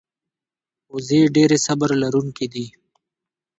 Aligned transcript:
وزې 0.93 1.21
ډېرې 1.35 1.57
صبر 1.65 1.89
لرونکې 2.01 2.45
دي 2.53 2.65